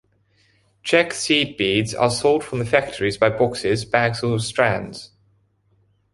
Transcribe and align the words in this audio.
Czech 0.81 1.13
seed 1.13 1.57
beads 1.59 1.93
are 1.93 2.09
sold 2.09 2.43
from 2.43 2.57
the 2.57 2.65
factories 2.65 3.17
by 3.19 3.29
boxes, 3.29 3.85
bags 3.85 4.23
or 4.23 4.39
strands. 4.39 5.11